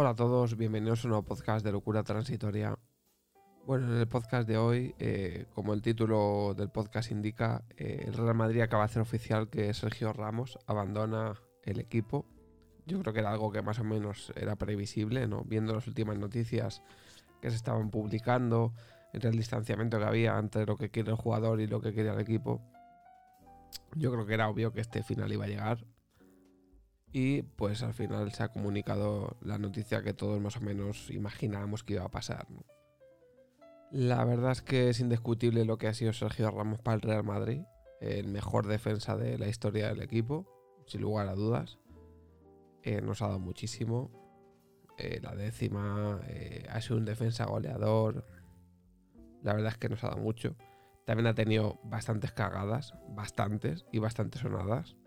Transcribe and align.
Hola 0.00 0.10
a 0.10 0.14
todos, 0.14 0.56
bienvenidos 0.56 1.00
a 1.00 1.08
un 1.08 1.10
nuevo 1.10 1.24
podcast 1.24 1.64
de 1.66 1.72
Locura 1.72 2.04
Transitoria. 2.04 2.78
Bueno, 3.66 3.92
en 3.92 3.98
el 3.98 4.06
podcast 4.06 4.46
de 4.46 4.56
hoy, 4.56 4.94
eh, 5.00 5.46
como 5.56 5.74
el 5.74 5.82
título 5.82 6.54
del 6.56 6.70
podcast 6.70 7.10
indica, 7.10 7.64
eh, 7.76 8.04
el 8.06 8.14
Real 8.14 8.36
Madrid 8.36 8.60
acaba 8.60 8.84
de 8.84 8.90
hacer 8.90 9.02
oficial 9.02 9.50
que 9.50 9.74
Sergio 9.74 10.12
Ramos 10.12 10.56
abandona 10.66 11.34
el 11.64 11.80
equipo. 11.80 12.26
Yo 12.86 13.00
creo 13.00 13.12
que 13.12 13.18
era 13.18 13.32
algo 13.32 13.50
que 13.50 13.60
más 13.60 13.80
o 13.80 13.84
menos 13.84 14.32
era 14.36 14.54
previsible, 14.54 15.26
¿no? 15.26 15.42
Viendo 15.42 15.74
las 15.74 15.88
últimas 15.88 16.16
noticias 16.16 16.80
que 17.42 17.50
se 17.50 17.56
estaban 17.56 17.90
publicando, 17.90 18.74
entre 19.12 19.30
el 19.30 19.36
distanciamiento 19.36 19.98
que 19.98 20.04
había 20.04 20.38
entre 20.38 20.64
lo 20.64 20.76
que 20.76 20.90
quiere 20.90 21.10
el 21.10 21.16
jugador 21.16 21.60
y 21.60 21.66
lo 21.66 21.80
que 21.80 21.92
quería 21.92 22.12
el 22.12 22.20
equipo. 22.20 22.62
Yo 23.96 24.12
creo 24.12 24.26
que 24.26 24.34
era 24.34 24.48
obvio 24.48 24.72
que 24.72 24.80
este 24.80 25.02
final 25.02 25.32
iba 25.32 25.46
a 25.46 25.48
llegar. 25.48 25.84
Y 27.12 27.42
pues 27.42 27.82
al 27.82 27.94
final 27.94 28.32
se 28.32 28.42
ha 28.42 28.48
comunicado 28.48 29.36
la 29.40 29.58
noticia 29.58 30.02
que 30.02 30.12
todos 30.12 30.40
más 30.40 30.56
o 30.56 30.60
menos 30.60 31.10
imaginábamos 31.10 31.82
que 31.82 31.94
iba 31.94 32.04
a 32.04 32.10
pasar. 32.10 32.46
La 33.90 34.24
verdad 34.24 34.52
es 34.52 34.62
que 34.62 34.90
es 34.90 35.00
indiscutible 35.00 35.64
lo 35.64 35.78
que 35.78 35.88
ha 35.88 35.94
sido 35.94 36.12
Sergio 36.12 36.50
Ramos 36.50 36.78
para 36.80 36.96
el 36.96 37.00
Real 37.00 37.24
Madrid. 37.24 37.62
El 38.00 38.28
mejor 38.28 38.66
defensa 38.66 39.16
de 39.16 39.38
la 39.38 39.48
historia 39.48 39.88
del 39.88 40.02
equipo, 40.02 40.46
sin 40.86 41.00
lugar 41.00 41.28
a 41.28 41.34
dudas. 41.34 41.78
Eh, 42.82 43.00
nos 43.00 43.22
ha 43.22 43.28
dado 43.28 43.38
muchísimo. 43.38 44.10
Eh, 44.98 45.20
la 45.22 45.34
décima 45.34 46.20
eh, 46.26 46.66
ha 46.70 46.80
sido 46.82 46.98
un 46.98 47.06
defensa 47.06 47.46
goleador. 47.46 48.26
La 49.42 49.54
verdad 49.54 49.72
es 49.72 49.78
que 49.78 49.88
nos 49.88 50.04
ha 50.04 50.08
dado 50.08 50.20
mucho. 50.20 50.54
También 51.06 51.26
ha 51.26 51.34
tenido 51.34 51.80
bastantes 51.84 52.32
cagadas, 52.32 52.92
bastantes 53.08 53.86
y 53.90 53.98
bastante 53.98 54.38
sonadas. 54.38 54.97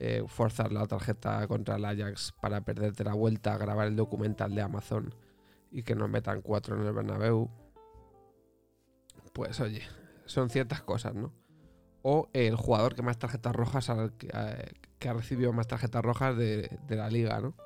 Eh, 0.00 0.22
forzar 0.28 0.70
la 0.70 0.86
tarjeta 0.86 1.44
contra 1.48 1.74
el 1.74 1.84
Ajax 1.84 2.32
para 2.40 2.60
perderte 2.60 3.02
la 3.02 3.14
vuelta, 3.14 3.54
a 3.54 3.58
grabar 3.58 3.88
el 3.88 3.96
documental 3.96 4.54
de 4.54 4.62
Amazon 4.62 5.12
y 5.72 5.82
que 5.82 5.96
nos 5.96 6.08
metan 6.08 6.40
cuatro 6.40 6.76
en 6.76 6.86
el 6.86 6.92
Bernabéu. 6.92 7.50
Pues 9.32 9.58
oye, 9.58 9.82
son 10.24 10.50
ciertas 10.50 10.82
cosas, 10.82 11.16
¿no? 11.16 11.32
O 12.02 12.28
el 12.32 12.54
jugador 12.54 12.94
que 12.94 13.02
más 13.02 13.18
tarjetas 13.18 13.56
rojas, 13.56 13.90
que, 14.18 14.30
ha 15.08 15.12
recibido 15.12 15.52
más 15.52 15.66
tarjetas 15.66 16.04
rojas 16.04 16.36
de, 16.36 16.78
la 16.88 17.10
liga, 17.10 17.40
¿no? 17.40 17.56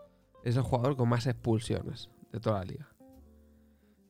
Es 0.42 0.56
el 0.56 0.62
jugador 0.62 0.96
con 0.96 1.10
más 1.10 1.26
expulsiones 1.26 2.08
de 2.32 2.40
toda 2.40 2.60
la 2.60 2.64
liga. 2.64 2.88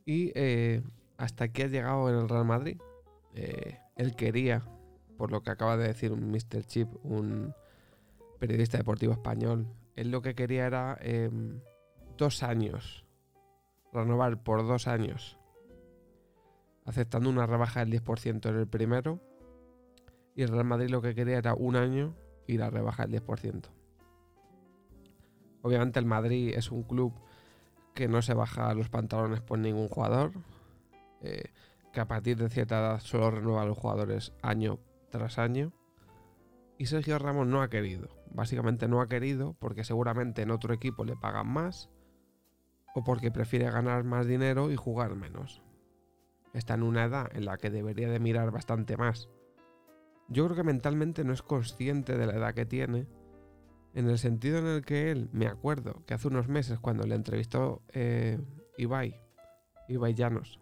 Y 0.04 0.30
eh, 0.36 0.84
hasta 1.16 1.44
aquí 1.44 1.62
ha 1.62 1.66
llegado 1.66 2.08
en 2.08 2.18
el 2.20 2.28
Real 2.28 2.44
Madrid. 2.44 2.80
Eh, 3.34 3.80
él 3.96 4.14
quería, 4.14 4.62
por 5.18 5.32
lo 5.32 5.42
que 5.42 5.50
acaba 5.50 5.76
de 5.76 5.88
decir 5.88 6.12
un 6.12 6.30
Mr. 6.30 6.64
Chip, 6.66 6.88
un 7.02 7.52
periodista 8.42 8.76
deportivo 8.76 9.12
español, 9.12 9.68
él 9.94 10.10
lo 10.10 10.20
que 10.20 10.34
quería 10.34 10.66
era 10.66 10.98
em, 11.00 11.60
dos 12.18 12.42
años, 12.42 13.06
renovar 13.92 14.42
por 14.42 14.66
dos 14.66 14.88
años, 14.88 15.38
aceptando 16.84 17.30
una 17.30 17.46
rebaja 17.46 17.84
del 17.84 18.02
10% 18.02 18.48
en 18.48 18.56
el 18.56 18.66
primero, 18.66 19.20
y 20.34 20.42
el 20.42 20.48
Real 20.48 20.64
Madrid 20.64 20.90
lo 20.90 21.00
que 21.00 21.14
quería 21.14 21.38
era 21.38 21.54
un 21.54 21.76
año 21.76 22.16
y 22.48 22.56
la 22.56 22.68
rebaja 22.68 23.06
del 23.06 23.22
10%. 23.22 23.68
Obviamente 25.62 26.00
el 26.00 26.06
Madrid 26.06 26.52
es 26.56 26.72
un 26.72 26.82
club 26.82 27.14
que 27.94 28.08
no 28.08 28.22
se 28.22 28.34
baja 28.34 28.74
los 28.74 28.88
pantalones 28.88 29.40
por 29.40 29.60
ningún 29.60 29.86
jugador, 29.86 30.32
eh, 31.20 31.52
que 31.92 32.00
a 32.00 32.08
partir 32.08 32.38
de 32.38 32.48
cierta 32.48 32.80
edad 32.80 32.98
solo 32.98 33.30
renueva 33.30 33.62
a 33.62 33.66
los 33.66 33.78
jugadores 33.78 34.32
año 34.42 34.80
tras 35.10 35.38
año. 35.38 35.72
Y 36.76 36.86
Sergio 36.86 37.20
Ramos 37.20 37.46
no 37.46 37.62
ha 37.62 37.70
querido. 37.70 38.21
Básicamente 38.34 38.88
no 38.88 39.00
ha 39.00 39.08
querido 39.08 39.54
porque 39.58 39.84
seguramente 39.84 40.42
en 40.42 40.50
otro 40.50 40.72
equipo 40.72 41.04
le 41.04 41.16
pagan 41.16 41.48
más 41.48 41.90
o 42.94 43.04
porque 43.04 43.30
prefiere 43.30 43.70
ganar 43.70 44.04
más 44.04 44.26
dinero 44.26 44.70
y 44.70 44.76
jugar 44.76 45.14
menos. 45.14 45.62
Está 46.52 46.74
en 46.74 46.82
una 46.82 47.04
edad 47.04 47.28
en 47.34 47.46
la 47.46 47.56
que 47.56 47.70
debería 47.70 48.10
de 48.10 48.20
mirar 48.20 48.50
bastante 48.50 48.96
más. 48.96 49.28
Yo 50.28 50.44
creo 50.44 50.56
que 50.56 50.64
mentalmente 50.64 51.24
no 51.24 51.32
es 51.32 51.42
consciente 51.42 52.16
de 52.16 52.26
la 52.26 52.34
edad 52.34 52.54
que 52.54 52.66
tiene, 52.66 53.06
en 53.94 54.08
el 54.08 54.18
sentido 54.18 54.58
en 54.58 54.66
el 54.66 54.84
que 54.84 55.10
él, 55.10 55.28
me 55.32 55.46
acuerdo 55.46 56.02
que 56.06 56.14
hace 56.14 56.28
unos 56.28 56.48
meses 56.48 56.78
cuando 56.78 57.06
le 57.06 57.14
entrevistó 57.14 57.82
eh, 57.92 58.38
Ibai, 58.78 59.20
Ibai 59.88 60.14
Llanos, 60.14 60.61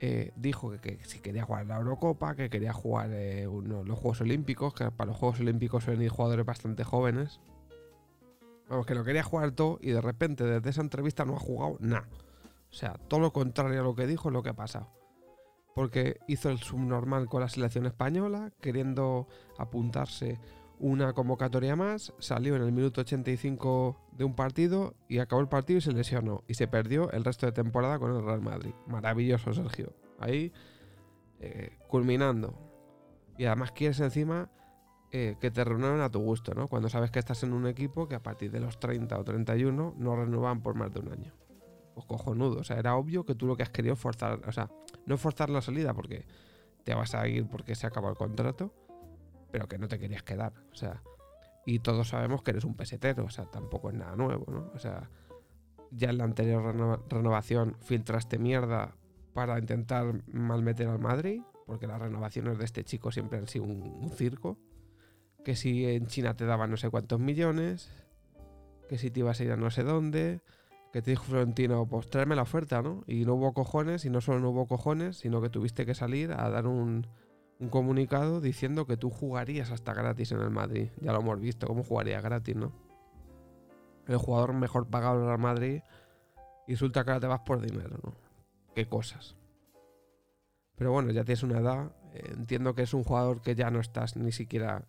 eh, 0.00 0.32
dijo 0.36 0.72
que, 0.80 0.98
si 1.04 1.20
quería 1.20 1.44
jugar 1.44 1.66
la 1.66 1.76
Eurocopa, 1.76 2.34
que 2.34 2.50
quería 2.50 2.72
jugar 2.72 3.10
eh, 3.12 3.44
los 3.44 3.98
Juegos 3.98 4.20
Olímpicos, 4.20 4.74
que 4.74 4.90
para 4.90 5.08
los 5.08 5.16
Juegos 5.16 5.40
Olímpicos 5.40 5.84
suelen 5.84 6.02
ir 6.02 6.10
jugadores 6.10 6.44
bastante 6.44 6.84
jóvenes. 6.84 7.40
Vamos, 8.68 8.84
que 8.84 8.94
lo 8.94 9.04
quería 9.04 9.22
jugar 9.22 9.52
todo 9.52 9.78
y 9.80 9.90
de 9.90 10.00
repente 10.00 10.44
desde 10.44 10.70
esa 10.70 10.80
entrevista 10.80 11.24
no 11.24 11.36
ha 11.36 11.40
jugado 11.40 11.76
nada. 11.80 12.08
O 12.70 12.74
sea, 12.74 12.94
todo 13.08 13.20
lo 13.20 13.32
contrario 13.32 13.80
a 13.80 13.84
lo 13.84 13.94
que 13.94 14.06
dijo 14.06 14.28
es 14.28 14.32
lo 14.32 14.42
que 14.42 14.50
ha 14.50 14.56
pasado. 14.56 14.88
Porque 15.74 16.18
hizo 16.26 16.50
el 16.50 16.58
subnormal 16.58 17.28
con 17.28 17.40
la 17.40 17.48
selección 17.48 17.86
española, 17.86 18.52
queriendo 18.60 19.28
apuntarse 19.58 20.38
una 20.78 21.12
convocatoria 21.12 21.74
más, 21.76 22.12
salió 22.18 22.56
en 22.56 22.62
el 22.62 22.72
minuto 22.72 23.00
85 23.00 23.98
de 24.12 24.24
un 24.24 24.34
partido 24.34 24.94
y 25.08 25.18
acabó 25.18 25.40
el 25.40 25.48
partido 25.48 25.78
y 25.78 25.80
se 25.80 25.92
lesionó. 25.92 26.44
Y 26.46 26.54
se 26.54 26.68
perdió 26.68 27.10
el 27.12 27.24
resto 27.24 27.46
de 27.46 27.52
temporada 27.52 27.98
con 27.98 28.14
el 28.14 28.22
Real 28.22 28.40
Madrid. 28.40 28.72
Maravilloso, 28.86 29.52
Sergio. 29.52 29.94
Ahí, 30.18 30.52
eh, 31.40 31.78
culminando. 31.88 32.58
Y 33.38 33.46
además 33.46 33.72
quieres 33.72 34.00
encima 34.00 34.50
eh, 35.12 35.36
que 35.40 35.50
te 35.50 35.64
renueven 35.64 36.00
a 36.00 36.10
tu 36.10 36.20
gusto, 36.20 36.54
¿no? 36.54 36.68
Cuando 36.68 36.88
sabes 36.88 37.10
que 37.10 37.18
estás 37.18 37.42
en 37.42 37.52
un 37.52 37.66
equipo 37.66 38.08
que 38.08 38.14
a 38.14 38.22
partir 38.22 38.50
de 38.50 38.60
los 38.60 38.78
30 38.78 39.18
o 39.18 39.24
31 39.24 39.94
no 39.96 40.16
renuevan 40.16 40.62
por 40.62 40.74
más 40.74 40.92
de 40.92 41.00
un 41.00 41.12
año. 41.12 41.32
Pues 41.94 42.06
cojonudo. 42.06 42.60
O 42.60 42.64
sea, 42.64 42.78
era 42.78 42.96
obvio 42.96 43.24
que 43.24 43.34
tú 43.34 43.46
lo 43.46 43.56
que 43.56 43.62
has 43.62 43.70
querido 43.70 43.96
forzar, 43.96 44.40
o 44.46 44.52
sea, 44.52 44.70
no 45.06 45.16
forzar 45.16 45.48
la 45.48 45.62
salida 45.62 45.94
porque 45.94 46.26
te 46.84 46.94
vas 46.94 47.14
a 47.14 47.26
ir 47.26 47.46
porque 47.48 47.74
se 47.74 47.86
acaba 47.86 48.10
el 48.10 48.16
contrato 48.16 48.72
pero 49.56 49.68
que 49.68 49.78
no 49.78 49.88
te 49.88 49.98
querías 49.98 50.22
quedar. 50.22 50.52
O 50.70 50.74
sea, 50.74 51.02
y 51.64 51.78
todos 51.78 52.08
sabemos 52.08 52.42
que 52.42 52.50
eres 52.50 52.64
un 52.64 52.76
pesetero, 52.76 53.24
o 53.24 53.30
sea, 53.30 53.46
tampoco 53.46 53.88
es 53.88 53.96
nada 53.96 54.14
nuevo. 54.14 54.70
O 54.74 54.78
sea, 54.78 55.08
ya 55.90 56.10
en 56.10 56.18
la 56.18 56.24
anterior 56.24 57.02
renovación 57.08 57.74
filtraste 57.80 58.38
mierda 58.38 58.94
para 59.32 59.58
intentar 59.58 60.22
malmeter 60.26 60.88
al 60.88 60.98
Madrid, 60.98 61.40
porque 61.64 61.86
las 61.86 61.98
renovaciones 61.98 62.58
de 62.58 62.66
este 62.66 62.84
chico 62.84 63.10
siempre 63.10 63.38
han 63.38 63.48
sido 63.48 63.64
un, 63.64 64.10
circo. 64.10 64.58
Que 65.42 65.56
si 65.56 65.86
en 65.86 66.06
China 66.06 66.36
te 66.36 66.44
daban 66.44 66.70
no 66.70 66.76
sé 66.76 66.90
cuántos 66.90 67.18
millones, 67.18 67.90
que 68.90 68.98
si 68.98 69.10
te 69.10 69.20
ibas 69.20 69.40
a 69.40 69.44
ir 69.44 69.52
a 69.52 69.56
no 69.56 69.70
sé 69.70 69.84
dónde, 69.84 70.42
que 70.92 71.00
te 71.00 71.12
dijo 71.12 71.24
Florentino, 71.24 71.86
pues 71.86 72.10
tráeme 72.10 72.36
la 72.36 72.42
oferta, 72.42 72.82
¿no? 72.82 73.04
Y 73.06 73.24
no 73.24 73.36
hubo 73.36 73.54
cojones, 73.54 74.04
y 74.04 74.10
no 74.10 74.20
solo 74.20 74.38
no 74.38 74.50
hubo 74.50 74.66
cojones, 74.66 75.16
sino 75.16 75.40
que 75.40 75.48
tuviste 75.48 75.86
que 75.86 75.94
salir 75.94 76.32
a 76.32 76.50
dar 76.50 76.66
un, 76.66 77.06
un 77.58 77.68
comunicado 77.68 78.40
diciendo 78.40 78.86
que 78.86 78.96
tú 78.96 79.10
jugarías 79.10 79.70
hasta 79.70 79.94
gratis 79.94 80.32
en 80.32 80.40
el 80.40 80.50
Madrid. 80.50 80.88
Ya 81.00 81.12
lo 81.12 81.20
hemos 81.20 81.40
visto, 81.40 81.66
cómo 81.66 81.82
jugaría 81.82 82.20
gratis, 82.20 82.56
¿no? 82.56 82.72
El 84.06 84.18
jugador 84.18 84.52
mejor 84.52 84.86
pagado 84.88 85.24
en 85.24 85.30
el 85.30 85.38
Madrid 85.38 85.80
y 86.66 86.72
resulta 86.72 87.04
que 87.04 87.10
ahora 87.10 87.20
te 87.20 87.26
vas 87.26 87.40
por 87.40 87.60
dinero, 87.60 87.98
¿no? 88.02 88.12
Qué 88.74 88.86
cosas. 88.86 89.36
Pero 90.76 90.92
bueno, 90.92 91.10
ya 91.10 91.24
tienes 91.24 91.42
una 91.42 91.58
edad. 91.58 91.92
Eh, 92.12 92.32
entiendo 92.36 92.74
que 92.74 92.82
es 92.82 92.92
un 92.92 93.04
jugador 93.04 93.40
que 93.40 93.54
ya 93.54 93.70
no 93.70 93.80
estás 93.80 94.16
ni 94.16 94.32
siquiera. 94.32 94.84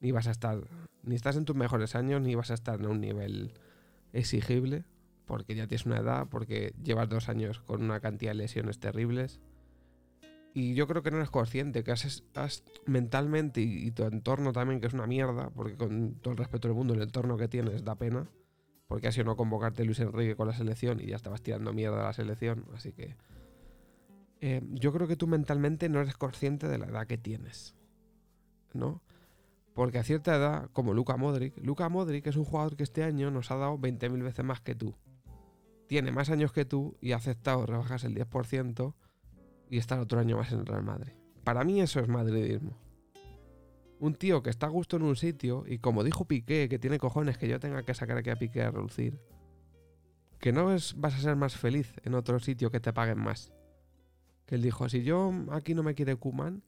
Ni 0.00 0.12
vas 0.12 0.26
a 0.26 0.30
estar. 0.30 0.58
Ni 1.02 1.14
estás 1.14 1.36
en 1.36 1.44
tus 1.44 1.56
mejores 1.56 1.94
años, 1.94 2.20
ni 2.20 2.34
vas 2.34 2.50
a 2.50 2.54
estar 2.54 2.80
en 2.80 2.86
un 2.86 3.00
nivel 3.00 3.54
exigible. 4.12 4.84
Porque 5.26 5.54
ya 5.54 5.68
tienes 5.68 5.86
una 5.86 5.98
edad, 5.98 6.26
porque 6.28 6.74
llevas 6.82 7.08
dos 7.08 7.28
años 7.28 7.60
con 7.60 7.82
una 7.82 8.00
cantidad 8.00 8.32
de 8.32 8.38
lesiones 8.38 8.80
terribles. 8.80 9.40
Y 10.52 10.74
yo 10.74 10.86
creo 10.86 11.02
que 11.02 11.10
no 11.10 11.18
eres 11.18 11.30
consciente, 11.30 11.84
que 11.84 11.92
has, 11.92 12.22
mentalmente 12.86 13.60
y, 13.60 13.90
tu 13.92 14.04
entorno 14.04 14.52
también, 14.52 14.80
que 14.80 14.88
es 14.88 14.94
una 14.94 15.06
mierda, 15.06 15.50
porque 15.50 15.76
con 15.76 16.14
todo 16.14 16.32
el 16.32 16.38
respeto 16.38 16.68
del 16.68 16.76
mundo, 16.76 16.94
el 16.94 17.02
entorno 17.02 17.36
que 17.36 17.46
tienes 17.48 17.84
da 17.84 17.94
pena, 17.94 18.28
porque 18.88 19.06
ha 19.06 19.12
sido 19.12 19.26
no 19.26 19.36
convocarte 19.36 19.84
Luis 19.84 20.00
Enrique 20.00 20.34
con 20.34 20.48
la 20.48 20.54
selección 20.54 21.00
y 21.00 21.06
ya 21.06 21.16
estabas 21.16 21.42
tirando 21.42 21.72
mierda 21.72 22.00
a 22.00 22.04
la 22.04 22.12
selección, 22.12 22.66
así 22.74 22.92
que... 22.92 23.16
Eh, 24.42 24.62
yo 24.70 24.90
creo 24.92 25.06
que 25.06 25.16
tú 25.16 25.26
mentalmente 25.26 25.90
no 25.90 26.00
eres 26.00 26.16
consciente 26.16 26.66
de 26.66 26.78
la 26.78 26.86
edad 26.86 27.06
que 27.06 27.18
tienes, 27.18 27.74
¿no? 28.72 29.02
Porque 29.74 29.98
a 29.98 30.02
cierta 30.02 30.34
edad, 30.34 30.70
como 30.72 30.94
Luca 30.94 31.16
Modric, 31.16 31.56
Luca 31.58 31.88
Modric 31.88 32.26
es 32.26 32.36
un 32.36 32.44
jugador 32.44 32.74
que 32.74 32.82
este 32.82 33.04
año 33.04 33.30
nos 33.30 33.50
ha 33.50 33.56
dado 33.56 33.78
20.000 33.78 34.22
veces 34.22 34.44
más 34.44 34.60
que 34.60 34.74
tú. 34.74 34.94
Tiene 35.86 36.10
más 36.10 36.30
años 36.30 36.52
que 36.52 36.64
tú 36.64 36.96
y 37.00 37.12
ha 37.12 37.16
aceptado 37.16 37.66
rebajas 37.66 38.04
el 38.04 38.14
10% 38.14 38.94
y 39.70 39.78
estar 39.78 40.00
otro 40.00 40.20
año 40.20 40.36
más 40.36 40.52
en 40.52 40.60
el 40.60 40.66
Real 40.66 40.82
Madrid. 40.82 41.12
Para 41.44 41.64
mí 41.64 41.80
eso 41.80 42.00
es 42.00 42.08
madridismo. 42.08 42.76
Un 44.00 44.14
tío 44.14 44.42
que 44.42 44.50
está 44.50 44.66
a 44.66 44.70
gusto 44.70 44.96
en 44.96 45.02
un 45.02 45.16
sitio 45.16 45.64
y 45.66 45.78
como 45.78 46.02
dijo 46.02 46.26
Piqué, 46.26 46.68
que 46.68 46.78
tiene 46.78 46.98
cojones 46.98 47.38
que 47.38 47.48
yo 47.48 47.60
tenga 47.60 47.82
que 47.84 47.94
sacar 47.94 48.18
aquí 48.18 48.30
a 48.30 48.36
Piqué 48.36 48.62
a 48.62 48.70
reducir, 48.70 49.20
que 50.40 50.52
no 50.52 50.72
es, 50.72 50.98
vas 50.98 51.14
a 51.14 51.18
ser 51.18 51.36
más 51.36 51.56
feliz 51.56 51.94
en 52.02 52.14
otro 52.14 52.40
sitio 52.40 52.70
que 52.70 52.80
te 52.80 52.92
paguen 52.92 53.20
más. 53.20 53.52
Que 54.46 54.56
él 54.56 54.62
dijo, 54.62 54.88
si 54.88 55.02
yo 55.02 55.32
aquí 55.52 55.74
no 55.74 55.82
me 55.82 55.94
quiere 55.94 56.16
Kuman, 56.16 56.62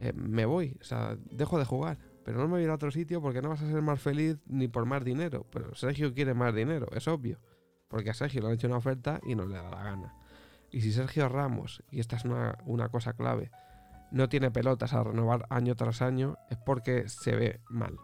eh, 0.00 0.12
me 0.14 0.46
voy, 0.46 0.76
o 0.80 0.84
sea, 0.84 1.16
dejo 1.30 1.58
de 1.58 1.64
jugar. 1.64 1.98
pero 2.24 2.38
no 2.38 2.44
me 2.44 2.52
voy 2.52 2.60
a 2.60 2.64
ir 2.64 2.70
a 2.70 2.74
otro 2.74 2.90
sitio 2.90 3.20
porque 3.20 3.42
no 3.42 3.50
vas 3.50 3.62
a 3.62 3.70
ser 3.70 3.82
más 3.82 4.00
feliz 4.00 4.38
ni 4.46 4.68
por 4.68 4.86
más 4.86 5.04
dinero. 5.04 5.46
Pero 5.50 5.74
Sergio 5.74 6.14
quiere 6.14 6.32
más 6.32 6.54
dinero, 6.54 6.86
es 6.92 7.06
obvio. 7.08 7.38
Porque 7.88 8.10
a 8.10 8.14
Sergio 8.14 8.40
le 8.40 8.48
han 8.48 8.54
hecho 8.54 8.68
una 8.68 8.78
oferta 8.78 9.20
y 9.24 9.34
no 9.34 9.44
le 9.44 9.56
da 9.56 9.68
la 9.68 9.82
gana. 9.82 10.14
Y 10.72 10.80
si 10.80 10.92
Sergio 10.92 11.28
Ramos, 11.28 11.82
y 11.90 12.00
esta 12.00 12.16
es 12.16 12.24
una, 12.24 12.58
una 12.64 12.88
cosa 12.88 13.12
clave, 13.12 13.50
no 14.10 14.28
tiene 14.28 14.50
pelotas 14.50 14.92
a 14.94 15.04
renovar 15.04 15.46
año 15.50 15.74
tras 15.74 16.02
año, 16.02 16.36
es 16.50 16.58
porque 16.58 17.08
se 17.08 17.36
ve 17.36 17.60
mal. 17.68 17.96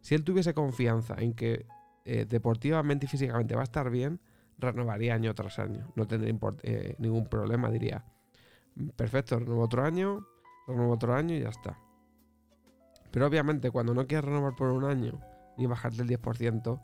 Si 0.00 0.14
él 0.14 0.24
tuviese 0.24 0.54
confianza 0.54 1.14
en 1.18 1.34
que 1.34 1.66
eh, 2.04 2.24
deportivamente 2.24 3.06
y 3.06 3.08
físicamente 3.08 3.54
va 3.54 3.60
a 3.60 3.64
estar 3.64 3.90
bien, 3.90 4.20
renovaría 4.58 5.14
año 5.14 5.34
tras 5.34 5.58
año. 5.58 5.92
No 5.96 6.06
tendría 6.06 6.36
eh, 6.62 6.94
ningún 6.98 7.26
problema, 7.28 7.70
diría. 7.70 8.04
Perfecto, 8.96 9.38
renuevo 9.38 9.62
otro 9.62 9.84
año, 9.84 10.26
renuevo 10.66 10.92
otro 10.92 11.14
año 11.14 11.34
y 11.34 11.40
ya 11.40 11.48
está. 11.50 11.78
Pero 13.10 13.26
obviamente 13.26 13.70
cuando 13.70 13.94
no 13.94 14.06
quieres 14.06 14.24
renovar 14.24 14.54
por 14.54 14.68
un 14.68 14.84
año 14.84 15.20
ni 15.56 15.66
bajarte 15.66 16.02
el 16.02 16.08
10%, 16.08 16.80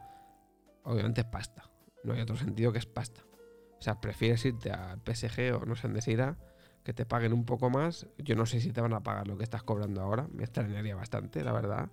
obviamente 0.85 1.21
es 1.23 1.27
pasta. 1.27 1.71
No 2.05 2.13
hay 2.13 2.21
otro 2.21 2.37
sentido 2.37 2.73
que 2.73 2.79
es 2.79 2.87
pasta. 2.87 3.23
Sea, 3.87 4.01
prefieres 4.01 4.45
irte 4.45 4.73
al 4.73 5.01
PSG 5.01 5.55
o 5.55 5.65
no 5.65 5.77
sé 5.77 5.87
dónde 5.87 6.03
se 6.03 6.11
irá, 6.11 6.37
que 6.83 6.93
te 6.93 7.07
paguen 7.07 7.33
un 7.33 7.45
poco 7.45 7.71
más. 7.71 8.09
Yo 8.19 8.35
no 8.35 8.45
sé 8.45 8.61
si 8.61 8.73
te 8.73 8.81
van 8.81 8.93
a 8.95 9.05
pagar 9.05 9.29
lo 9.29 9.39
que 9.39 9.45
estás 9.45 9.63
cobrando 9.63 10.01
ahora. 10.01 10.27
Me 10.33 10.43
extrañaría 10.43 10.97
bastante, 10.97 11.45
la 11.45 11.53
verdad. 11.53 11.89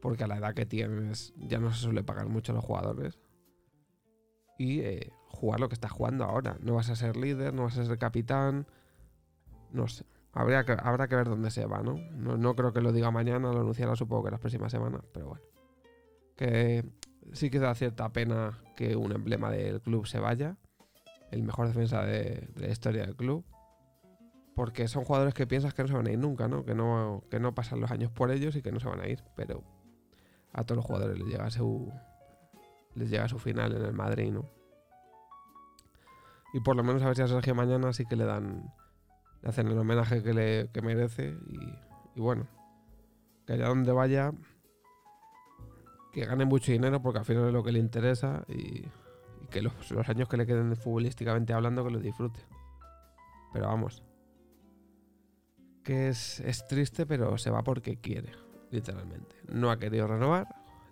Porque 0.00 0.22
a 0.22 0.28
la 0.28 0.36
edad 0.36 0.54
que 0.54 0.64
tienes 0.64 1.34
ya 1.36 1.58
no 1.58 1.72
se 1.72 1.80
suele 1.80 2.04
pagar 2.04 2.28
mucho 2.28 2.52
a 2.52 2.54
los 2.54 2.64
jugadores. 2.64 3.18
Y 4.58 4.78
eh, 4.82 5.10
jugar 5.26 5.58
lo 5.58 5.68
que 5.68 5.74
estás 5.74 5.90
jugando 5.90 6.22
ahora. 6.22 6.56
No 6.60 6.76
vas 6.76 6.88
a 6.88 6.94
ser 6.94 7.16
líder, 7.16 7.52
no 7.52 7.64
vas 7.64 7.76
a 7.78 7.84
ser 7.84 7.98
capitán. 7.98 8.68
No 9.72 9.88
sé. 9.88 10.04
Habría 10.32 10.60
habrá 10.60 11.08
que 11.08 11.16
ver 11.16 11.28
dónde 11.28 11.50
se 11.50 11.66
va, 11.66 11.82
¿no? 11.82 11.96
¿no? 12.12 12.54
creo 12.54 12.72
que 12.72 12.80
lo 12.80 12.92
diga 12.92 13.10
mañana, 13.10 13.50
lo 13.50 13.62
anunciará 13.62 13.96
supongo 13.96 14.22
que 14.22 14.30
las 14.30 14.38
próximas 14.38 14.70
semanas, 14.70 15.00
pero 15.12 15.30
bueno. 15.30 15.42
Que 16.36 16.84
sí 17.32 17.50
que 17.50 17.58
da 17.58 17.74
cierta 17.74 18.12
pena 18.12 18.56
que 18.76 18.94
un 18.94 19.10
emblema 19.10 19.50
del 19.50 19.80
club 19.80 20.06
se 20.06 20.20
vaya. 20.20 20.58
El 21.32 21.42
mejor 21.42 21.66
defensa 21.66 22.02
de, 22.04 22.48
la 22.54 22.68
historia 22.68 23.04
del 23.04 23.16
club. 23.16 23.44
Porque 24.54 24.86
son 24.86 25.04
jugadores 25.04 25.34
que 25.34 25.46
piensas 25.46 25.74
que 25.74 25.82
no 25.82 25.88
se 25.88 25.94
van 25.94 26.06
a 26.06 26.12
ir 26.12 26.18
nunca, 26.18 26.46
¿no? 26.46 26.64
Que, 26.64 26.74
¿no? 26.74 27.24
que 27.30 27.40
no 27.40 27.54
pasan 27.54 27.80
los 27.80 27.90
años 27.90 28.12
por 28.12 28.30
ellos 28.30 28.54
y 28.54 28.62
que 28.62 28.70
no 28.70 28.78
se 28.78 28.88
van 28.88 29.00
a 29.00 29.08
ir. 29.08 29.24
Pero 29.34 29.64
a 30.52 30.62
todos 30.62 30.76
los 30.76 30.84
jugadores 30.84 31.18
les 31.18 31.26
llega 31.26 31.50
su. 31.50 31.92
Les 32.94 33.10
llega 33.10 33.26
su 33.26 33.38
final 33.38 33.74
en 33.74 33.82
el 33.82 33.94
Madrid, 33.94 34.30
¿no? 34.30 34.48
Y 36.54 36.60
por 36.60 36.76
lo 36.76 36.84
menos 36.84 37.02
a 37.02 37.06
ver 37.06 37.16
si 37.16 37.22
a 37.22 37.28
Sergio 37.28 37.54
mañana 37.54 37.92
sí 37.94 38.04
que 38.04 38.14
le 38.14 38.26
dan 38.26 38.70
le 39.42 39.48
hacen 39.48 39.66
el 39.68 39.78
homenaje 39.78 40.22
que, 40.22 40.32
le, 40.32 40.70
merece 40.82 41.36
y, 42.14 42.20
bueno, 42.20 42.46
que 43.44 43.54
allá 43.54 43.68
donde 43.68 43.92
vaya, 43.92 44.32
que 46.12 46.24
gane 46.24 46.44
mucho 46.44 46.70
dinero 46.70 47.02
porque 47.02 47.18
al 47.18 47.24
final 47.24 47.48
es 47.48 47.52
lo 47.52 47.64
que 47.64 47.72
le 47.72 47.80
interesa 47.80 48.44
y, 48.48 48.84
que 49.52 49.62
los, 49.62 49.74
años 50.08 50.28
que 50.28 50.36
le 50.36 50.46
queden 50.46 50.74
futbolísticamente 50.76 51.52
hablando 51.52 51.84
que 51.84 51.90
lo 51.90 52.00
disfrute. 52.00 52.40
Pero 53.52 53.66
vamos, 53.66 54.02
que 55.84 56.08
es, 56.08 56.40
es 56.40 56.66
triste 56.66 57.06
pero 57.06 57.36
se 57.38 57.50
va 57.50 57.62
porque 57.62 58.00
quiere, 58.00 58.32
literalmente. 58.70 59.36
No 59.48 59.70
ha 59.70 59.78
querido 59.78 60.06
renovar, 60.06 60.48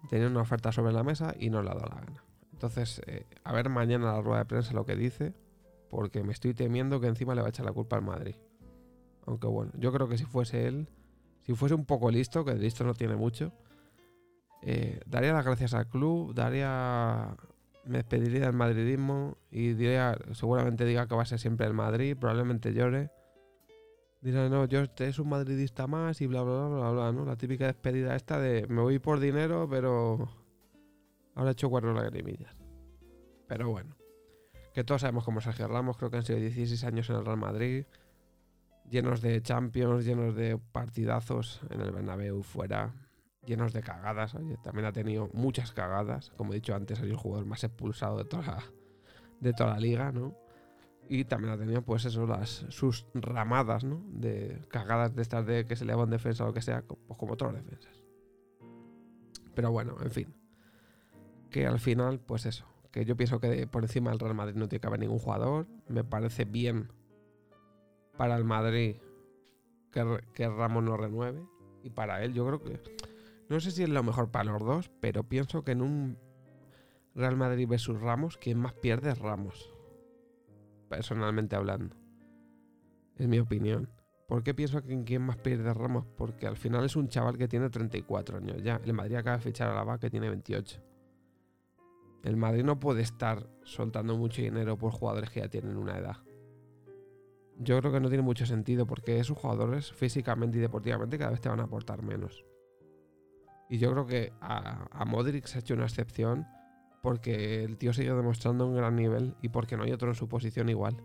tenía 0.09 0.29
una 0.29 0.43
oferta 0.43 0.73
sobre 0.73 0.93
la 0.93 1.03
mesa 1.03 1.35
y 1.39 1.51
no 1.51 1.62
le 1.62 1.71
ha 1.71 1.75
dado 1.75 1.89
la 1.89 2.01
gana. 2.01 2.25
Entonces, 2.53 3.01
eh, 3.07 3.27
a 3.43 3.53
ver 3.53 3.71
mañana 3.71 4.12
la 4.12 4.21
rueda 4.21 4.41
de 4.41 4.45
prensa 4.45 4.75
lo 4.75 4.85
que 4.85 4.95
dice 4.95 5.35
porque 5.89 6.23
me 6.23 6.33
estoy 6.33 6.55
temiendo 6.55 7.01
que 7.01 7.09
encima 7.09 7.35
le 7.35 7.41
va 7.41 7.49
a 7.49 7.51
echar 7.51 7.67
la 7.67 7.73
culpa 7.73 7.97
al 7.97 8.03
Madrid. 8.03 8.37
Aunque 9.27 9.49
bueno, 9.49 9.73
yo 9.77 9.93
creo 9.93 10.09
que 10.09 10.17
si 10.17 10.25
fuese 10.25 10.67
él, 10.67 10.89
si 11.41 11.55
fuese 11.55 11.75
un 11.75 11.85
poco 11.85 12.11
listo, 12.11 12.45
que 12.45 12.55
listo 12.55 12.85
no 12.85 12.95
tiene 12.95 13.17
mucho, 13.17 13.53
eh, 14.62 15.01
daría 15.07 15.33
las 15.33 15.45
gracias 15.45 15.75
al 15.75 15.89
club, 15.89 16.35
daría. 16.35 17.37
Me 17.85 17.99
despediría 17.99 18.47
del 18.47 18.53
madridismo 18.53 19.38
y 19.50 19.73
diría, 19.73 20.17
seguramente 20.32 20.85
diga 20.85 21.06
que 21.06 21.15
va 21.15 21.23
a 21.23 21.27
ser 21.27 21.38
siempre 21.38 21.67
el 21.67 21.75
Madrid, 21.75 22.17
probablemente 22.17 22.73
llore. 22.73 23.11
Dirá, 24.21 24.49
no, 24.49 24.67
yo 24.67 24.85
es 24.99 25.19
un 25.19 25.31
madridista 25.31 25.87
más 25.87 26.21
y 26.21 26.27
bla, 26.27 26.43
bla, 26.43 26.67
bla, 26.67 26.79
bla, 26.79 26.91
bla, 26.91 27.12
¿no? 27.12 27.25
La 27.25 27.37
típica 27.37 27.67
despedida 27.67 28.15
esta 28.15 28.38
de 28.38 28.67
me 28.69 28.82
voy 28.82 28.99
por 28.99 29.19
dinero, 29.19 29.67
pero 29.69 30.29
ahora 31.35 31.50
he 31.50 31.53
hecho 31.53 31.71
cuatro 31.71 31.94
lagrimillas. 31.94 32.55
Pero 33.49 33.71
bueno 33.71 34.00
que 34.73 34.85
todos 34.85 35.00
sabemos 35.00 35.25
cómo 35.25 35.41
Sergio 35.41 35.69
Ramos, 35.69 35.97
creo 35.97 36.11
que 36.11 36.19
han 36.19 36.25
sido 36.25 36.38
16 36.38 36.85
años 36.85 37.11
en 37.11 37.17
el 37.17 37.25
Real 37.25 37.37
Madrid, 37.37 37.85
llenos 38.88 39.21
de 39.21 39.43
Champions, 39.43 40.05
llenos 40.05 40.35
de 40.35 40.59
partidazos 40.59 41.61
en 41.71 41.81
el 41.81 41.91
Bernabéu 41.91 42.43
fuera, 42.43 42.94
llenos 43.44 43.72
de 43.72 43.82
cagadas, 43.82 44.37
también 44.62 44.87
ha 44.87 44.92
tenido 44.92 45.28
muchas 45.32 45.72
cagadas, 45.72 46.31
como 46.37 46.52
he 46.52 46.56
dicho 46.56 46.75
antes, 46.75 46.98
es 46.98 47.04
el 47.04 47.16
jugador 47.16 47.46
más 47.46 47.64
expulsado 47.64 48.19
de 48.19 48.25
toda 48.25 48.46
la, 48.46 48.64
de 49.40 49.52
toda 49.52 49.70
la 49.70 49.78
liga, 49.78 50.12
¿no? 50.12 50.34
Y 51.08 51.25
también 51.25 51.52
ha 51.52 51.58
tenido, 51.58 51.82
pues 51.82 52.04
eso, 52.04 52.26
las, 52.26 52.66
sus 52.69 53.04
ramadas, 53.14 53.82
¿no? 53.82 54.00
De 54.10 54.62
cagadas 54.69 55.14
de 55.16 55.22
estas 55.22 55.44
de 55.44 55.66
que 55.66 55.75
se 55.75 55.84
le 55.84 55.94
va 55.94 56.04
en 56.04 56.10
defensa 56.10 56.44
o 56.44 56.48
lo 56.48 56.52
que 56.52 56.62
sea, 56.62 56.82
pues 56.82 57.19
como 57.19 57.37
todas 57.37 57.54
las 57.54 57.64
defensas. 57.64 58.00
Pero 59.54 59.72
bueno, 59.72 59.96
en 60.00 60.10
fin. 60.10 60.34
Que 61.50 61.66
al 61.66 61.81
final, 61.81 62.20
pues 62.20 62.46
eso, 62.46 62.64
que 62.92 63.04
yo 63.04 63.16
pienso 63.16 63.40
que 63.40 63.66
por 63.66 63.82
encima 63.82 64.10
del 64.10 64.20
Real 64.20 64.34
Madrid 64.34 64.54
no 64.54 64.69
tiene 64.69 64.81
que 64.81 64.87
haber 64.87 65.00
ningún 65.00 65.19
jugador. 65.19 65.66
Me 65.88 66.04
parece 66.04 66.44
bien 66.44 66.92
para 68.16 68.37
el 68.37 68.44
Madrid 68.44 68.96
que, 69.90 70.20
que 70.32 70.48
Ramos 70.48 70.84
no 70.84 70.96
renueve. 70.96 71.42
Y 71.82 71.90
para 71.90 72.22
él 72.22 72.34
yo 72.34 72.46
creo 72.46 72.62
que... 72.62 73.00
No 73.50 73.58
sé 73.58 73.73
si 73.73 73.82
es 73.82 73.88
lo 73.88 74.05
mejor 74.05 74.31
para 74.31 74.52
los 74.52 74.64
dos, 74.64 74.91
pero 75.00 75.25
pienso 75.25 75.64
que 75.64 75.73
en 75.73 75.82
un 75.82 76.17
Real 77.17 77.37
Madrid 77.37 77.67
versus 77.69 78.00
Ramos, 78.00 78.37
quien 78.37 78.58
más 78.58 78.75
pierde 78.75 79.11
es 79.11 79.19
Ramos. 79.19 79.75
Personalmente 80.88 81.57
hablando. 81.57 81.97
Es 83.16 83.26
mi 83.26 83.40
opinión. 83.40 83.90
¿Por 84.28 84.45
qué 84.45 84.54
pienso 84.54 84.80
que 84.83 85.02
quien 85.02 85.23
más 85.23 85.37
pierde 85.37 85.75
Ramos? 85.75 86.07
Porque 86.16 86.47
al 86.47 86.57
final 86.57 86.85
es 86.85 86.95
un 86.95 87.09
chaval 87.09 87.37
que 87.37 87.49
tiene 87.49 87.69
34 87.71 88.38
años 88.38 88.62
ya. 88.62 88.80
El 88.85 88.92
Madrid 88.92 89.16
acaba 89.16 89.38
de 89.38 89.42
fichar 89.42 89.69
a 89.69 89.75
la 89.75 89.83
VA 89.83 89.99
que 89.99 90.11
tiene 90.11 90.28
28. 90.28 90.80
El 92.23 92.37
Madrid 92.37 92.62
no 92.62 92.78
puede 92.78 93.02
estar 93.02 93.49
soltando 93.64 94.16
mucho 94.16 94.42
dinero 94.42 94.78
por 94.78 94.92
jugadores 94.92 95.28
que 95.28 95.40
ya 95.40 95.49
tienen 95.49 95.76
una 95.76 95.99
edad. 95.99 96.19
Yo 97.59 97.76
creo 97.80 97.90
que 97.90 97.99
no 97.99 98.11
tiene 98.11 98.23
mucho 98.23 98.47
sentido 98.47 98.87
porque 98.87 99.19
esos 99.19 99.37
jugadores 99.37 99.92
físicamente 99.92 100.59
y 100.59 100.61
deportivamente 100.61 101.19
cada 101.19 101.33
vez 101.33 101.40
te 101.40 101.49
van 101.49 101.59
a 101.59 101.64
aportar 101.64 102.04
menos. 102.04 102.45
Y 103.71 103.79
yo 103.79 103.93
creo 103.93 104.05
que 104.05 104.33
a, 104.41 105.05
Modric 105.07 105.47
se 105.47 105.59
ha 105.59 105.61
hecho 105.61 105.75
una 105.75 105.85
excepción 105.85 106.45
porque 107.03 107.62
el 107.62 107.79
tío 107.79 107.93
sigue 107.93 108.12
demostrando 108.12 108.67
un 108.67 108.75
gran 108.75 108.97
nivel 108.97 109.37
y 109.41 109.49
porque 109.49 109.77
no 109.77 109.85
hay 109.85 109.93
otro 109.93 110.09
en 110.09 110.17
su 110.17 110.29
posición 110.29 110.69
igual. 110.69 110.97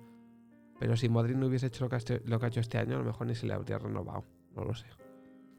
Pero 0.80 0.98
si 0.98 1.08
Modric 1.08 1.38
no 1.38 1.46
hubiese 1.46 1.68
hecho 1.68 1.84
lo 1.84 1.90
que, 1.90 1.96
ha, 1.96 2.48
hecho 2.48 2.60
este 2.60 2.80
año, 2.80 2.96
a 2.96 3.00
lo 3.00 3.06
mejor 3.06 3.28
ni 3.28 3.36
se 3.36 3.46
le 3.46 3.54
habría 3.54 3.78
renovado. 3.78 4.26
No 4.56 4.66
lo 4.66 4.74
sé. 4.74 4.88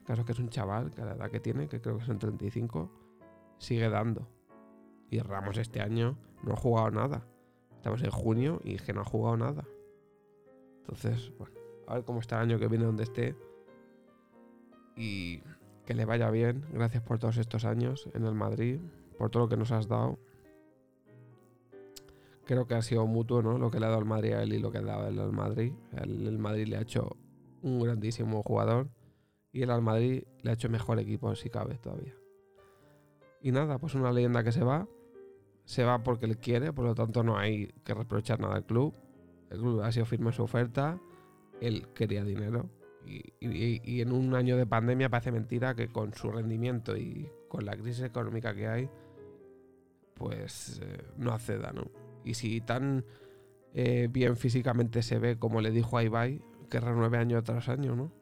El 0.00 0.04
caso 0.04 0.22
es 0.22 0.26
que 0.26 0.32
es 0.32 0.38
un 0.40 0.48
chaval 0.48 0.90
que 0.90 1.00
a 1.00 1.04
la 1.04 1.12
edad 1.12 1.30
que 1.30 1.38
tiene, 1.38 1.68
que 1.68 1.80
creo 1.80 1.96
que 1.96 2.04
son 2.04 2.18
35, 2.18 2.90
sigue 3.58 3.88
dando. 3.88 4.28
Y 5.08 5.20
Ramos 5.20 5.58
este 5.58 5.80
año 5.80 6.18
no 6.42 6.54
ha 6.54 6.56
jugado 6.56 6.90
nada. 6.90 7.24
Estamos 7.76 8.02
en 8.02 8.10
junio 8.10 8.60
y 8.64 8.74
es 8.74 8.82
que 8.82 8.92
no 8.92 9.02
ha 9.02 9.04
jugado 9.04 9.36
nada. 9.36 9.64
Entonces, 10.78 11.32
bueno, 11.38 11.54
a 11.86 11.94
ver 11.94 12.04
cómo 12.04 12.18
está 12.18 12.42
el 12.42 12.50
año 12.50 12.58
que 12.58 12.66
viene 12.66 12.84
donde 12.84 13.04
esté. 13.04 13.36
Y 14.96 15.40
que 15.86 15.94
le 15.94 16.04
vaya 16.04 16.30
bien. 16.30 16.64
Gracias 16.72 17.02
por 17.02 17.18
todos 17.18 17.38
estos 17.38 17.64
años 17.64 18.08
en 18.14 18.24
el 18.26 18.34
Madrid, 18.34 18.78
por 19.18 19.30
todo 19.30 19.44
lo 19.44 19.48
que 19.48 19.56
nos 19.56 19.72
has 19.72 19.88
dado. 19.88 20.18
Creo 22.44 22.66
que 22.66 22.74
ha 22.74 22.82
sido 22.82 23.06
mutuo, 23.06 23.42
¿no? 23.42 23.58
Lo 23.58 23.70
que 23.70 23.80
le 23.80 23.86
ha 23.86 23.88
dado 23.88 24.00
el 24.00 24.06
Madrid 24.06 24.32
a 24.32 24.42
él 24.42 24.52
y 24.52 24.58
lo 24.58 24.70
que 24.70 24.80
le 24.80 24.90
ha 24.90 24.96
dado 24.96 25.08
él 25.08 25.18
al 25.18 25.32
Madrid. 25.32 25.72
El, 25.92 26.26
el 26.26 26.38
Madrid 26.38 26.68
le 26.68 26.76
ha 26.76 26.82
hecho 26.82 27.16
un 27.62 27.80
grandísimo 27.80 28.42
jugador 28.42 28.88
y 29.52 29.62
el 29.62 29.70
al 29.70 29.82
Madrid 29.82 30.24
le 30.42 30.50
ha 30.50 30.54
hecho 30.54 30.68
mejor 30.68 30.98
equipo, 30.98 31.34
si 31.34 31.48
cabe 31.48 31.78
todavía. 31.78 32.14
Y 33.40 33.52
nada, 33.52 33.78
pues 33.78 33.94
una 33.94 34.12
leyenda 34.12 34.44
que 34.44 34.52
se 34.52 34.62
va 34.62 34.86
se 35.66 35.84
va 35.84 36.02
porque 36.02 36.26
él 36.26 36.38
quiere, 36.38 36.72
por 36.72 36.84
lo 36.84 36.94
tanto 36.94 37.22
no 37.22 37.36
hay 37.36 37.66
que 37.84 37.92
reprochar 37.92 38.40
nada 38.40 38.54
al 38.54 38.64
club. 38.64 38.94
El 39.50 39.58
club 39.58 39.82
ha 39.82 39.92
sido 39.92 40.06
firme 40.06 40.32
su 40.32 40.42
oferta, 40.42 40.98
él 41.60 41.88
quería 41.92 42.24
dinero. 42.24 42.70
Y, 43.06 44.00
en 44.00 44.12
un 44.12 44.34
año 44.34 44.56
de 44.56 44.66
pandemia 44.66 45.08
parece 45.08 45.30
mentira 45.30 45.74
que 45.74 45.88
con 45.88 46.12
su 46.12 46.30
rendimiento 46.30 46.96
y 46.96 47.30
con 47.48 47.64
la 47.64 47.76
crisis 47.76 48.02
económica 48.02 48.54
que 48.54 48.66
hay, 48.66 48.90
pues 50.14 50.80
eh, 50.82 51.04
no 51.16 51.32
acceda, 51.32 51.72
¿no? 51.72 51.90
Y 52.24 52.34
si 52.34 52.60
tan 52.60 53.04
eh, 53.74 54.08
bien 54.10 54.36
físicamente 54.36 55.02
se 55.02 55.18
ve 55.18 55.38
como 55.38 55.60
le 55.60 55.70
dijo 55.70 55.96
a 55.96 56.02
Ibai, 56.02 56.42
que 56.68 56.80
renueve 56.80 57.18
año 57.18 57.42
tras 57.42 57.68
año, 57.68 57.94
¿no? 57.94 58.12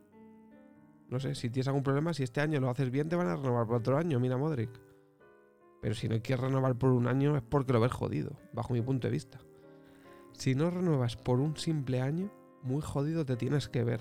No 1.09 1.21
sé, 1.21 1.35
si 1.35 1.51
tienes 1.51 1.69
algún 1.69 1.83
problema, 1.83 2.13
si 2.13 2.23
este 2.23 2.41
año 2.41 2.61
lo 2.61 2.71
haces 2.71 2.91
bien, 2.91 3.09
te 3.09 3.17
van 3.17 3.29
a 3.29 3.37
renovar 3.37 3.67
por 3.67 3.77
otro 3.77 3.97
año, 3.97 4.19
mira 4.21 4.37
Modric. 4.37 4.71
Pero 5.81 5.95
si 5.95 6.09
no 6.09 6.21
quieres 6.21 6.45
renovar 6.45 6.77
por 6.77 6.91
un 6.91 7.07
año 7.07 7.37
es 7.37 7.43
porque 7.43 7.73
lo 7.73 7.81
ves 7.81 7.93
jodido, 7.93 8.39
bajo 8.53 8.73
mi 8.73 8.83
punto 8.83 9.07
de 9.07 9.13
vista. 9.13 9.39
Si 10.33 10.55
no 10.55 10.71
renuevas 10.71 11.17
por 11.17 11.41
un 11.41 11.57
simple 11.57 12.01
año, 12.01 12.33
muy 12.63 12.83
jodido 12.83 13.25
te 13.25 13.37
tienes 13.37 13.69
que 13.69 13.85
ver 13.85 14.01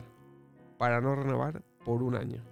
para 0.83 0.99
no 0.99 1.15
renovar 1.15 1.63
por 1.85 2.03
un 2.03 2.13
año. 2.13 2.43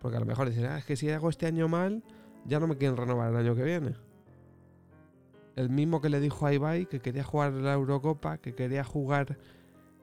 Porque 0.00 0.16
a 0.16 0.20
lo 0.20 0.26
mejor 0.26 0.48
dices, 0.48 0.64
ah, 0.64 0.78
es 0.78 0.84
que 0.84 0.96
si 0.96 1.08
hago 1.10 1.28
este 1.28 1.46
año 1.46 1.68
mal, 1.68 2.02
ya 2.44 2.58
no 2.58 2.66
me 2.66 2.76
quieren 2.76 2.96
renovar 2.96 3.30
el 3.30 3.36
año 3.36 3.54
que 3.54 3.62
viene. 3.62 3.94
El 5.54 5.70
mismo 5.70 6.00
que 6.00 6.08
le 6.08 6.18
dijo 6.18 6.44
a 6.44 6.52
Ibai 6.52 6.86
que 6.86 6.98
quería 6.98 7.22
jugar 7.22 7.52
la 7.52 7.74
Eurocopa, 7.74 8.38
que 8.38 8.56
quería 8.56 8.82
jugar 8.82 9.38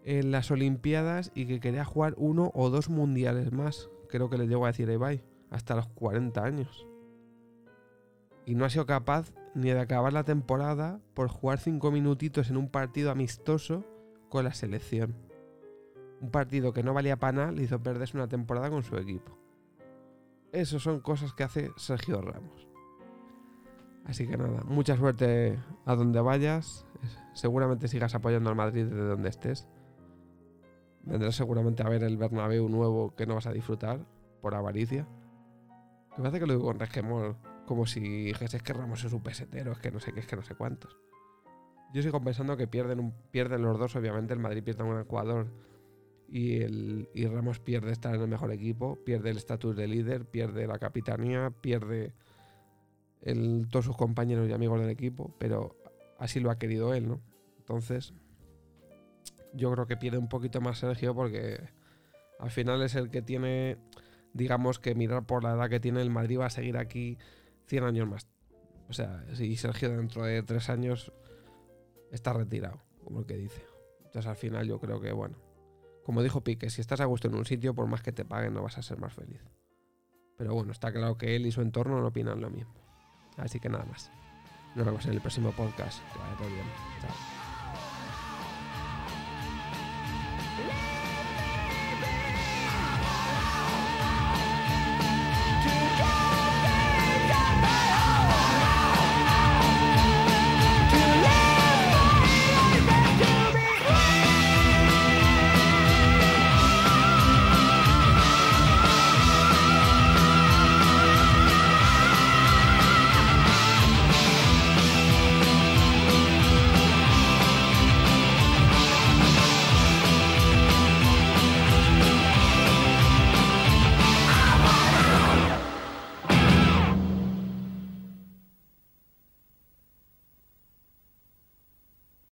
en 0.06 0.32
las 0.32 0.52
Olimpiadas 0.52 1.34
y 1.36 1.48
que 1.48 1.60
quería 1.60 1.84
jugar 1.84 2.14
uno 2.16 2.50
o 2.54 2.70
dos 2.70 2.88
mundiales 2.88 3.52
más. 3.52 3.90
Creo 4.08 4.30
que 4.30 4.38
le 4.38 4.48
llegó 4.48 4.64
a 4.64 4.70
decir 4.70 4.90
a 4.90 4.94
Ibai, 4.94 5.22
hasta 5.50 5.76
los 5.76 5.88
40 5.88 6.42
años. 6.42 6.88
Y 8.46 8.56
no 8.56 8.64
ha 8.64 8.70
sido 8.70 8.86
capaz 8.86 9.34
ni 9.54 9.72
de 9.72 9.82
acabar 9.82 10.14
la 10.14 10.24
temporada 10.24 11.02
por 11.14 11.28
jugar 11.28 11.60
cinco 11.60 11.92
minutitos 11.92 12.50
en 12.50 12.56
un 12.56 12.70
partido 12.70 13.12
amistoso 13.12 13.84
con 14.30 14.46
la 14.46 14.54
selección. 14.54 15.27
Un 16.20 16.32
partido 16.32 16.74
que 16.74 16.84
no 16.84 16.94
valía 16.94 17.18
para 17.18 17.34
nada 17.34 17.52
le 17.52 17.64
hizo 17.64 17.82
perderse 17.82 18.18
una 18.18 18.28
temporada 18.28 18.70
con 18.70 18.84
su 18.84 18.98
equipo. 18.98 19.38
Esas 20.52 20.82
son 20.82 21.02
cosas 21.02 21.34
que 21.34 21.44
hace 21.44 21.72
Sergio 21.76 22.22
Ramos. 22.22 22.68
Así 24.06 24.26
que 24.26 24.38
nada, 24.38 24.64
mucha 24.64 24.96
suerte 24.96 25.60
a 25.86 25.96
donde 25.96 26.22
vayas. 26.22 26.86
Seguramente 27.34 27.88
sigas 27.88 28.16
apoyando 28.16 28.50
al 28.50 28.56
Madrid 28.56 28.86
desde 28.86 29.04
donde 29.04 29.30
estés. 29.30 29.68
Vendrás 31.04 31.36
seguramente 31.36 31.84
a 31.84 31.90
ver 31.90 32.04
el 32.04 32.18
Bernabéu 32.18 32.68
nuevo 32.70 33.16
que 33.16 33.26
no 33.26 33.36
vas 33.36 33.48
a 33.48 33.52
disfrutar 33.52 34.00
por 34.42 34.56
avaricia. 34.56 35.08
Me 36.12 36.24
parece 36.24 36.40
que 36.40 36.48
lo 36.48 36.54
digo 36.54 36.66
con 36.66 36.80
resquemor, 36.80 37.36
como 37.66 37.86
si 37.86 38.00
dijese 38.00 38.60
que 38.60 38.74
Ramos 38.74 39.04
es 39.04 39.14
un 39.14 39.22
pesetero, 39.22 39.74
es 39.74 39.80
que 39.80 39.92
no 39.92 40.00
sé 40.00 40.14
qué, 40.14 40.22
es 40.22 40.26
que 40.26 40.36
no 40.36 40.42
sé 40.42 40.56
cuántos. 40.56 40.98
Yo 41.94 42.02
sigo 42.02 42.22
pensando 42.22 42.58
que 42.58 42.68
pierden, 42.68 43.14
pierden 43.32 43.62
los 43.62 43.78
dos, 43.78 43.96
obviamente. 43.96 44.34
El 44.34 44.40
Madrid 44.40 44.64
pierde 44.64 44.84
un 44.84 45.00
Ecuador 45.00 45.48
y, 46.30 46.62
el, 46.62 47.10
y 47.14 47.26
Ramos 47.26 47.60
pierde 47.60 47.92
estar 47.92 48.14
en 48.16 48.22
el 48.22 48.28
mejor 48.28 48.52
equipo, 48.52 48.98
pierde 49.04 49.30
el 49.30 49.38
estatus 49.38 49.76
de 49.76 49.88
líder, 49.88 50.26
pierde 50.26 50.68
la 50.68 50.80
capitanía, 50.80 51.52
pierde 51.62 52.14
todos 53.70 53.86
sus 53.86 53.98
compañeros 53.98 54.48
y 54.48 54.54
amigos 54.54 54.80
del 54.80 54.90
equipo, 54.90 55.34
pero 55.38 55.76
así 56.18 56.40
lo 56.40 56.52
ha 56.52 56.58
querido 56.58 56.94
él, 56.94 57.08
¿no? 57.08 57.22
Entonces, 57.58 58.14
yo 59.54 59.72
creo 59.72 59.88
que 59.88 59.98
pierde 59.98 60.18
un 60.18 60.30
poquito 60.30 60.62
más 60.62 60.80
Sergio 60.80 61.14
porque 61.14 61.60
al 62.40 62.52
final 62.52 62.82
es 62.84 62.96
el 62.96 63.10
que 63.10 63.22
tiene, 63.22 63.78
digamos 64.34 64.80
que 64.80 64.96
mirar 64.96 65.26
por 65.26 65.44
la 65.44 65.54
edad 65.54 65.70
que 65.70 65.80
tiene 65.80 66.02
el 66.02 66.10
Madrid 66.10 66.40
va 66.40 66.46
a 66.46 66.50
seguir 66.50 66.78
aquí 66.78 67.18
100 67.66 67.84
años 67.84 68.08
más. 68.08 68.28
O 68.90 68.94
sea, 68.94 69.26
si 69.34 69.56
Sergio 69.58 69.90
dentro 69.90 70.24
de 70.24 70.44
3 70.44 70.70
años 70.70 71.12
está 72.12 72.32
retirado, 72.34 72.80
como 73.04 73.20
el 73.20 73.26
que 73.26 73.36
dice. 73.36 73.66
Entonces 74.06 74.28
al 74.28 74.38
final 74.38 74.66
yo 74.66 74.80
creo 74.80 75.02
que, 75.02 75.12
bueno, 75.12 75.36
como 76.08 76.24
dijo 76.24 76.40
Pique, 76.40 76.70
si 76.70 76.80
estás 76.80 77.02
a 77.02 77.06
gusto 77.06 77.28
en 77.28 77.36
un 77.36 77.44
sitio, 77.44 77.76
por 77.76 77.86
más 77.86 78.02
que 78.02 78.14
te 78.14 78.24
paguen, 78.24 78.54
no 78.54 78.64
vas 78.64 78.78
a 78.78 78.82
ser 78.82 78.98
más 78.98 79.14
feliz. 79.14 79.42
Pero 80.38 80.54
bueno, 80.54 80.72
está 80.72 80.90
claro 80.94 81.18
que 81.18 81.36
él 81.36 81.46
y 81.46 81.52
su 81.52 81.62
entorno 81.62 82.00
no 82.00 82.08
opinan 82.08 82.40
lo 82.40 82.50
mismo. 82.50 82.74
Así 83.36 83.60
que 83.60 83.68
nada 83.68 83.84
más. 83.84 84.10
Nos 84.74 84.86
vemos 84.86 85.06
en 85.06 85.12
el 85.12 85.20
próximo 85.20 85.52
podcast. 85.52 86.02
Que 86.14 86.20
vaya 86.20 86.38
todo 86.38 86.48
bien. 86.48 86.66
Chao. 87.02 87.37